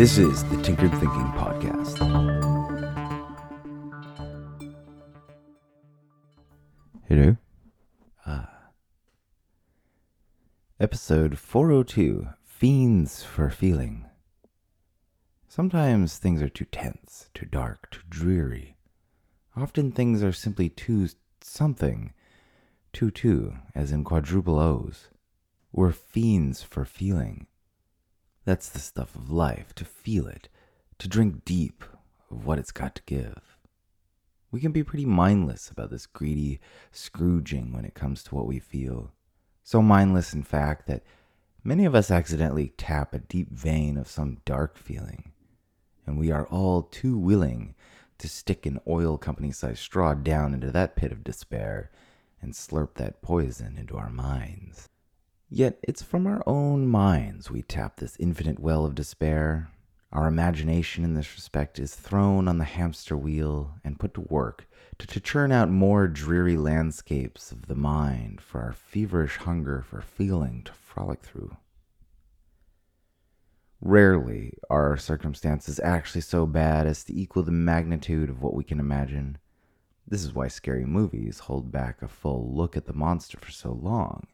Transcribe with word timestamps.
This 0.00 0.16
is 0.16 0.44
the 0.44 0.56
Tinkered 0.62 0.92
Thinking 0.92 1.30
Podcast. 1.36 1.98
Hello. 7.06 7.36
Ah. 8.24 8.48
Episode 10.80 11.38
402 11.38 12.28
Fiends 12.42 13.22
for 13.22 13.50
Feeling. 13.50 14.06
Sometimes 15.48 16.16
things 16.16 16.40
are 16.40 16.48
too 16.48 16.64
tense, 16.64 17.28
too 17.34 17.44
dark, 17.44 17.90
too 17.90 18.00
dreary. 18.08 18.78
Often 19.54 19.92
things 19.92 20.22
are 20.22 20.32
simply 20.32 20.70
too 20.70 21.10
something. 21.42 22.14
Too, 22.94 23.10
too, 23.10 23.52
as 23.74 23.92
in 23.92 24.04
quadruple 24.04 24.58
O's. 24.58 25.08
We're 25.72 25.92
fiends 25.92 26.62
for 26.62 26.86
feeling. 26.86 27.48
That's 28.44 28.68
the 28.68 28.78
stuff 28.78 29.14
of 29.14 29.30
life, 29.30 29.74
to 29.74 29.84
feel 29.84 30.26
it, 30.26 30.48
to 30.98 31.08
drink 31.08 31.44
deep 31.44 31.84
of 32.30 32.46
what 32.46 32.58
it's 32.58 32.72
got 32.72 32.94
to 32.96 33.02
give. 33.06 33.58
We 34.50 34.60
can 34.60 34.72
be 34.72 34.82
pretty 34.82 35.06
mindless 35.06 35.70
about 35.70 35.90
this 35.90 36.06
greedy 36.06 36.60
Scrooging 36.90 37.72
when 37.72 37.84
it 37.84 37.94
comes 37.94 38.22
to 38.24 38.34
what 38.34 38.46
we 38.46 38.58
feel. 38.58 39.12
So 39.62 39.80
mindless, 39.82 40.32
in 40.32 40.42
fact, 40.42 40.86
that 40.88 41.04
many 41.62 41.84
of 41.84 41.94
us 41.94 42.10
accidentally 42.10 42.72
tap 42.76 43.14
a 43.14 43.20
deep 43.20 43.52
vein 43.52 43.96
of 43.96 44.08
some 44.08 44.38
dark 44.44 44.76
feeling. 44.76 45.32
And 46.06 46.18
we 46.18 46.32
are 46.32 46.46
all 46.46 46.82
too 46.82 47.16
willing 47.16 47.74
to 48.18 48.28
stick 48.28 48.66
an 48.66 48.80
oil 48.88 49.16
company 49.16 49.52
sized 49.52 49.78
straw 49.78 50.14
down 50.14 50.52
into 50.54 50.72
that 50.72 50.96
pit 50.96 51.12
of 51.12 51.22
despair 51.22 51.90
and 52.42 52.52
slurp 52.52 52.94
that 52.94 53.22
poison 53.22 53.76
into 53.78 53.96
our 53.96 54.10
minds. 54.10 54.88
Yet 55.52 55.80
it's 55.82 56.00
from 56.00 56.28
our 56.28 56.44
own 56.46 56.86
minds 56.86 57.50
we 57.50 57.62
tap 57.62 57.96
this 57.96 58.16
infinite 58.20 58.60
well 58.60 58.84
of 58.84 58.94
despair. 58.94 59.68
Our 60.12 60.28
imagination 60.28 61.02
in 61.02 61.14
this 61.14 61.34
respect 61.34 61.80
is 61.80 61.96
thrown 61.96 62.46
on 62.46 62.58
the 62.58 62.64
hamster 62.64 63.16
wheel 63.16 63.74
and 63.82 63.98
put 63.98 64.14
to 64.14 64.20
work 64.20 64.68
to, 64.98 65.08
to 65.08 65.18
churn 65.18 65.50
out 65.50 65.68
more 65.68 66.06
dreary 66.06 66.56
landscapes 66.56 67.50
of 67.50 67.66
the 67.66 67.74
mind 67.74 68.40
for 68.40 68.60
our 68.60 68.72
feverish 68.72 69.38
hunger 69.38 69.82
for 69.82 70.00
feeling 70.00 70.62
to 70.66 70.72
frolic 70.72 71.20
through. 71.20 71.56
Rarely 73.80 74.52
are 74.68 74.90
our 74.90 74.96
circumstances 74.98 75.80
actually 75.82 76.20
so 76.20 76.46
bad 76.46 76.86
as 76.86 77.02
to 77.04 77.20
equal 77.20 77.42
the 77.42 77.50
magnitude 77.50 78.30
of 78.30 78.40
what 78.40 78.54
we 78.54 78.62
can 78.62 78.78
imagine. 78.78 79.38
This 80.06 80.22
is 80.22 80.32
why 80.32 80.46
scary 80.46 80.84
movies 80.84 81.40
hold 81.40 81.72
back 81.72 82.02
a 82.02 82.08
full 82.08 82.54
look 82.54 82.76
at 82.76 82.86
the 82.86 82.92
monster 82.92 83.36
for 83.38 83.50
so 83.50 83.72
long 83.72 84.28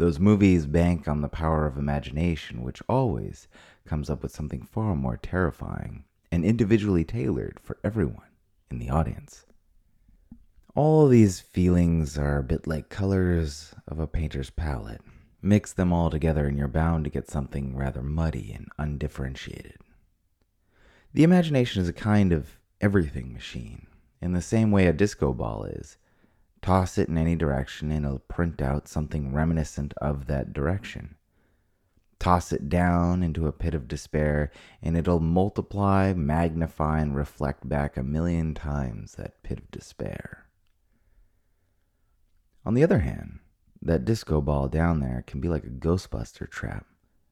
those 0.00 0.18
movies 0.18 0.66
bank 0.66 1.06
on 1.06 1.20
the 1.20 1.28
power 1.28 1.66
of 1.66 1.76
imagination, 1.76 2.62
which 2.62 2.82
always 2.88 3.46
comes 3.84 4.08
up 4.08 4.22
with 4.22 4.32
something 4.32 4.62
far 4.62 4.96
more 4.96 5.18
terrifying 5.18 6.04
and 6.32 6.44
individually 6.44 7.04
tailored 7.04 7.60
for 7.60 7.78
everyone 7.84 8.28
in 8.70 8.78
the 8.78 8.88
audience. 8.88 9.44
All 10.74 11.06
these 11.06 11.40
feelings 11.40 12.16
are 12.16 12.38
a 12.38 12.42
bit 12.42 12.66
like 12.66 12.88
colors 12.88 13.74
of 13.86 13.98
a 13.98 14.06
painter's 14.06 14.48
palette. 14.48 15.02
Mix 15.42 15.72
them 15.72 15.92
all 15.92 16.08
together 16.08 16.46
and 16.46 16.56
you're 16.56 16.68
bound 16.68 17.04
to 17.04 17.10
get 17.10 17.28
something 17.28 17.76
rather 17.76 18.02
muddy 18.02 18.52
and 18.52 18.68
undifferentiated. 18.78 19.78
The 21.12 21.24
imagination 21.24 21.82
is 21.82 21.88
a 21.88 21.92
kind 21.92 22.32
of 22.32 22.58
everything 22.80 23.32
machine, 23.32 23.86
in 24.22 24.32
the 24.32 24.40
same 24.40 24.70
way 24.70 24.86
a 24.86 24.92
disco 24.92 25.34
ball 25.34 25.64
is, 25.64 25.98
Toss 26.62 26.98
it 26.98 27.08
in 27.08 27.16
any 27.16 27.36
direction 27.36 27.90
and 27.90 28.04
it'll 28.04 28.18
print 28.18 28.60
out 28.60 28.86
something 28.86 29.32
reminiscent 29.32 29.94
of 29.98 30.26
that 30.26 30.52
direction. 30.52 31.16
Toss 32.18 32.52
it 32.52 32.68
down 32.68 33.22
into 33.22 33.46
a 33.46 33.52
pit 33.52 33.72
of 33.72 33.88
despair 33.88 34.50
and 34.82 34.94
it'll 34.94 35.20
multiply, 35.20 36.12
magnify, 36.12 37.00
and 37.00 37.16
reflect 37.16 37.66
back 37.66 37.96
a 37.96 38.02
million 38.02 38.52
times 38.52 39.14
that 39.14 39.42
pit 39.42 39.58
of 39.58 39.70
despair. 39.70 40.46
On 42.66 42.74
the 42.74 42.84
other 42.84 42.98
hand, 42.98 43.38
that 43.80 44.04
disco 44.04 44.42
ball 44.42 44.68
down 44.68 45.00
there 45.00 45.24
can 45.26 45.40
be 45.40 45.48
like 45.48 45.64
a 45.64 45.70
Ghostbuster 45.70 46.48
trap. 46.48 46.86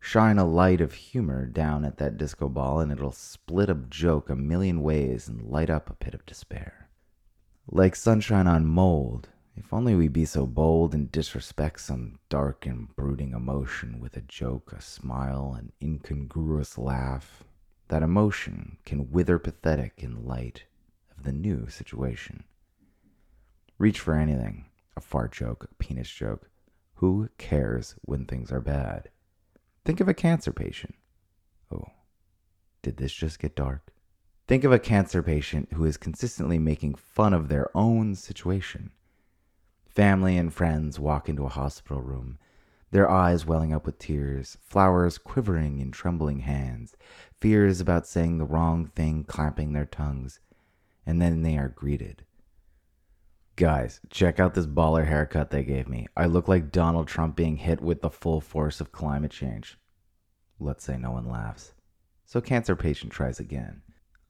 Shine 0.00 0.36
a 0.36 0.44
light 0.44 0.80
of 0.80 0.94
humor 0.94 1.46
down 1.46 1.84
at 1.84 1.98
that 1.98 2.16
disco 2.16 2.48
ball 2.48 2.80
and 2.80 2.90
it'll 2.90 3.12
split 3.12 3.70
a 3.70 3.74
joke 3.88 4.28
a 4.28 4.34
million 4.34 4.82
ways 4.82 5.28
and 5.28 5.40
light 5.40 5.70
up 5.70 5.88
a 5.88 5.94
pit 5.94 6.12
of 6.12 6.26
despair. 6.26 6.81
Like 7.74 7.96
sunshine 7.96 8.46
on 8.46 8.66
mold, 8.66 9.30
if 9.56 9.72
only 9.72 9.94
we 9.94 10.06
be 10.08 10.26
so 10.26 10.44
bold 10.44 10.92
and 10.92 11.10
disrespect 11.10 11.80
some 11.80 12.18
dark 12.28 12.66
and 12.66 12.94
brooding 12.94 13.32
emotion 13.32 13.98
with 13.98 14.14
a 14.14 14.20
joke, 14.20 14.74
a 14.76 14.82
smile, 14.82 15.56
an 15.58 15.72
incongruous 15.80 16.76
laugh, 16.76 17.44
that 17.88 18.02
emotion 18.02 18.76
can 18.84 19.10
wither 19.10 19.38
pathetic 19.38 19.94
in 19.96 20.26
light 20.26 20.64
of 21.16 21.24
the 21.24 21.32
new 21.32 21.66
situation. 21.70 22.44
Reach 23.78 24.00
for 24.00 24.16
anything 24.16 24.66
a 24.94 25.00
fart 25.00 25.32
joke, 25.32 25.64
a 25.70 25.74
penis 25.82 26.10
joke. 26.10 26.50
Who 26.96 27.30
cares 27.38 27.94
when 28.02 28.26
things 28.26 28.52
are 28.52 28.60
bad? 28.60 29.08
Think 29.86 30.00
of 30.00 30.08
a 30.08 30.14
cancer 30.14 30.52
patient. 30.52 30.94
Oh, 31.74 31.86
did 32.82 32.98
this 32.98 33.14
just 33.14 33.38
get 33.38 33.56
dark? 33.56 33.91
Think 34.48 34.64
of 34.64 34.72
a 34.72 34.78
cancer 34.78 35.22
patient 35.22 35.72
who 35.72 35.84
is 35.84 35.96
consistently 35.96 36.58
making 36.58 36.96
fun 36.96 37.32
of 37.32 37.48
their 37.48 37.70
own 37.76 38.14
situation. 38.14 38.90
Family 39.86 40.36
and 40.36 40.52
friends 40.52 40.98
walk 40.98 41.28
into 41.28 41.44
a 41.44 41.50
hospital 41.50 42.02
room, 42.02 42.38
their 42.90 43.08
eyes 43.08 43.46
welling 43.46 43.72
up 43.72 43.86
with 43.86 43.98
tears, 43.98 44.58
flowers 44.62 45.16
quivering 45.16 45.78
in 45.80 45.92
trembling 45.92 46.40
hands, 46.40 46.96
fears 47.40 47.80
about 47.80 48.06
saying 48.06 48.38
the 48.38 48.44
wrong 48.44 48.86
thing 48.86 49.24
clamping 49.24 49.72
their 49.72 49.86
tongues, 49.86 50.40
and 51.06 51.22
then 51.22 51.42
they 51.42 51.56
are 51.56 51.68
greeted. 51.68 52.24
Guys, 53.54 54.00
check 54.10 54.40
out 54.40 54.54
this 54.54 54.66
baller 54.66 55.06
haircut 55.06 55.50
they 55.50 55.62
gave 55.62 55.88
me. 55.88 56.08
I 56.16 56.26
look 56.26 56.48
like 56.48 56.72
Donald 56.72 57.06
Trump 57.06 57.36
being 57.36 57.58
hit 57.58 57.80
with 57.80 58.00
the 58.00 58.10
full 58.10 58.40
force 58.40 58.80
of 58.80 58.92
climate 58.92 59.30
change. 59.30 59.78
Let's 60.58 60.84
say 60.84 60.96
no 60.96 61.12
one 61.12 61.28
laughs. 61.28 61.74
So 62.24 62.40
cancer 62.40 62.74
patient 62.74 63.12
tries 63.12 63.38
again. 63.38 63.82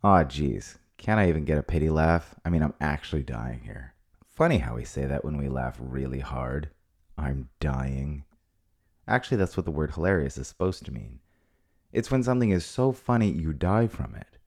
Aw, 0.05 0.21
oh, 0.21 0.25
geez. 0.25 0.79
Can't 0.99 1.21
I 1.21 1.29
even 1.29 1.45
get 1.45 1.59
a 1.59 1.63
pity 1.63 1.89
laugh? 1.89 2.35
I 2.45 2.51
mean, 2.51 2.63
I'm 2.63 2.75
actually 2.81 3.23
dying 3.23 3.61
here. 3.61 3.95
Funny 4.29 4.59
how 4.59 4.75
we 4.75 4.85
say 4.85 5.07
that 5.07 5.25
when 5.25 5.37
we 5.37 5.49
laugh 5.49 5.77
really 5.79 6.19
hard. 6.19 6.71
I'm 7.17 7.51
dying. 7.61 8.25
Actually, 9.07 9.37
that's 9.37 9.57
what 9.57 9.65
the 9.65 9.71
word 9.71 9.93
hilarious 9.93 10.37
is 10.39 10.49
supposed 10.49 10.85
to 10.87 10.93
mean. 10.93 11.21
It's 11.93 12.11
when 12.11 12.23
something 12.23 12.51
is 12.51 12.65
so 12.65 12.91
funny 12.91 13.31
you 13.31 13.53
die 13.53 13.87
from 13.87 14.15
it. 14.15 14.39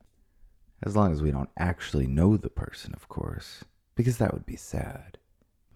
As 0.83 0.95
long 0.95 1.13
as 1.13 1.21
we 1.21 1.31
don't 1.31 1.49
actually 1.57 2.07
know 2.07 2.35
the 2.35 2.49
person, 2.49 2.93
of 2.93 3.07
course, 3.07 3.63
because 3.95 4.17
that 4.17 4.33
would 4.33 4.45
be 4.45 4.57
sad. 4.57 5.17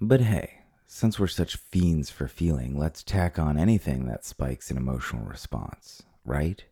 But 0.02 0.22
hey, 0.22 0.62
since 0.88 1.20
we're 1.20 1.28
such 1.28 1.56
fiends 1.56 2.10
for 2.10 2.28
feeling, 2.28 2.78
let's 2.78 3.04
tack 3.04 3.40
on 3.40 3.58
anything 3.58 4.08
that 4.08 4.26
spikes 4.26 4.72
an 4.72 4.78
emotional 4.78 5.26
response, 5.26 6.04
right? 6.26 6.66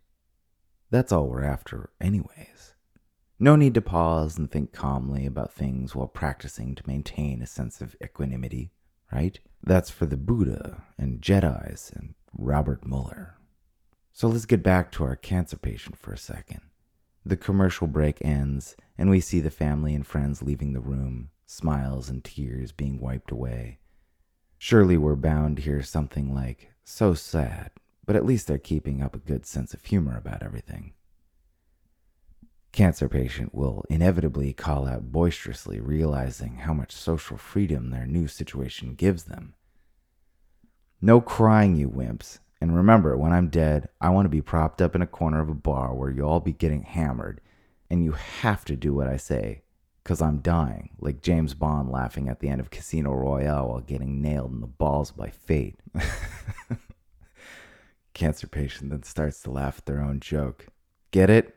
That's 0.89 1.11
all 1.11 1.27
we're 1.27 1.43
after, 1.43 1.91
anyways. 2.01 2.73
No 3.39 3.55
need 3.55 3.75
to 3.75 3.81
pause 3.83 4.39
and 4.39 4.49
think 4.49 4.73
calmly 4.73 5.27
about 5.27 5.53
things 5.53 5.93
while 5.93 6.07
practicing 6.07 6.73
to 6.73 6.87
maintain 6.87 7.43
a 7.43 7.45
sense 7.45 7.81
of 7.81 7.95
equanimity, 8.03 8.71
right? 9.11 9.39
That's 9.61 9.91
for 9.91 10.07
the 10.07 10.17
Buddha 10.17 10.83
and 10.97 11.21
Jedi's 11.21 11.91
and 11.95 12.15
Robert 12.35 12.83
Mueller. 12.83 13.35
So 14.11 14.27
let's 14.27 14.47
get 14.47 14.63
back 14.63 14.91
to 14.93 15.03
our 15.03 15.15
cancer 15.15 15.55
patient 15.55 15.99
for 15.99 16.13
a 16.13 16.17
second. 16.17 16.61
The 17.23 17.37
commercial 17.37 17.85
break 17.85 18.17
ends, 18.25 18.75
and 18.97 19.07
we 19.07 19.19
see 19.19 19.39
the 19.39 19.51
family 19.51 19.93
and 19.93 20.07
friends 20.07 20.41
leaving 20.41 20.73
the 20.73 20.79
room, 20.79 21.29
smiles 21.45 22.09
and 22.09 22.23
tears 22.23 22.71
being 22.71 22.99
wiped 22.99 23.29
away. 23.29 23.77
Surely 24.57 24.97
we're 24.97 25.15
bound 25.15 25.57
to 25.57 25.61
hear 25.61 25.83
something 25.83 26.33
like, 26.33 26.71
so 26.83 27.13
sad, 27.13 27.69
but 28.03 28.15
at 28.15 28.25
least 28.25 28.47
they're 28.47 28.57
keeping 28.57 29.03
up 29.03 29.13
a 29.13 29.19
good 29.19 29.45
sense 29.45 29.75
of 29.75 29.85
humor 29.85 30.17
about 30.17 30.41
everything 30.41 30.93
cancer 32.71 33.09
patient 33.09 33.53
will 33.53 33.83
inevitably 33.89 34.53
call 34.53 34.87
out 34.87 35.11
boisterously, 35.11 35.79
realizing 35.79 36.57
how 36.57 36.73
much 36.73 36.91
social 36.91 37.37
freedom 37.37 37.89
their 37.89 38.05
new 38.05 38.27
situation 38.27 38.95
gives 38.95 39.23
them. 39.23 39.53
No 41.01 41.21
crying, 41.21 41.75
you 41.75 41.89
wimps. 41.89 42.39
And 42.59 42.75
remember, 42.75 43.15
when 43.17 43.31
I'm 43.31 43.49
dead, 43.49 43.89
I 44.01 44.09
want 44.09 44.25
to 44.25 44.29
be 44.29 44.41
propped 44.41 44.81
up 44.81 44.95
in 44.95 45.01
a 45.01 45.07
corner 45.07 45.41
of 45.41 45.49
a 45.49 45.53
bar 45.53 45.93
where 45.93 46.09
you 46.09 46.23
all 46.23 46.39
be 46.39 46.53
getting 46.53 46.81
hammered, 46.83 47.39
and 47.89 48.03
you 48.03 48.13
have 48.13 48.65
to 48.65 48.75
do 48.75 48.93
what 48.93 49.07
I 49.07 49.17
say, 49.17 49.61
because 50.03 50.21
I'm 50.21 50.39
dying, 50.39 50.89
like 50.99 51.21
James 51.21 51.53
Bond 51.53 51.91
laughing 51.91 52.29
at 52.29 52.39
the 52.39 52.49
end 52.49 52.59
of 52.59 52.71
Casino 52.71 53.13
Royale 53.13 53.67
while 53.67 53.79
getting 53.81 54.21
nailed 54.21 54.51
in 54.53 54.61
the 54.61 54.67
balls 54.67 55.11
by 55.11 55.29
fate. 55.29 55.79
Cancer 58.13 58.47
patient 58.47 58.89
then 58.89 59.03
starts 59.03 59.41
to 59.41 59.51
laugh 59.51 59.77
at 59.77 59.85
their 59.85 60.01
own 60.01 60.19
joke. 60.19 60.67
Get 61.11 61.29
it? 61.29 61.56